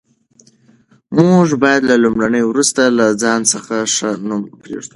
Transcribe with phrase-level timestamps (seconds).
[1.17, 4.89] موږ باید له مړینې وروسته له ځان څخه ښه نوم پرېږدو.